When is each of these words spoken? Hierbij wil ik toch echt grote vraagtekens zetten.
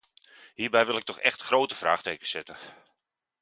Hierbij 0.53 0.85
wil 0.85 0.97
ik 0.97 1.03
toch 1.03 1.19
echt 1.19 1.41
grote 1.41 1.75
vraagtekens 1.75 2.29
zetten. 2.29 2.57